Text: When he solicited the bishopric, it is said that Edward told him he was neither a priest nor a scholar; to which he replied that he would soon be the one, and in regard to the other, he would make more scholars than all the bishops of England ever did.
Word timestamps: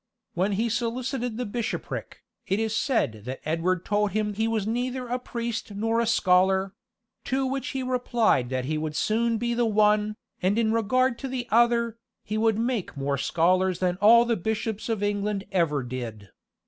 When 0.33 0.53
he 0.53 0.67
solicited 0.67 1.37
the 1.37 1.45
bishopric, 1.45 2.23
it 2.47 2.59
is 2.59 2.75
said 2.75 3.21
that 3.25 3.39
Edward 3.47 3.85
told 3.85 4.13
him 4.13 4.33
he 4.33 4.47
was 4.47 4.65
neither 4.65 5.07
a 5.07 5.19
priest 5.19 5.75
nor 5.75 5.99
a 5.99 6.07
scholar; 6.07 6.73
to 7.25 7.45
which 7.45 7.67
he 7.67 7.83
replied 7.83 8.49
that 8.49 8.65
he 8.65 8.79
would 8.79 8.95
soon 8.95 9.37
be 9.37 9.53
the 9.53 9.67
one, 9.67 10.15
and 10.41 10.57
in 10.57 10.73
regard 10.73 11.19
to 11.19 11.27
the 11.27 11.47
other, 11.51 11.99
he 12.23 12.35
would 12.35 12.57
make 12.57 12.97
more 12.97 13.19
scholars 13.19 13.77
than 13.77 13.97
all 13.97 14.25
the 14.25 14.35
bishops 14.35 14.89
of 14.89 15.03
England 15.03 15.43
ever 15.51 15.83
did. 15.83 16.29